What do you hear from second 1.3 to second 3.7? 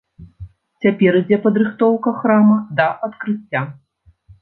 падрыхтоўка храма да адкрыцця.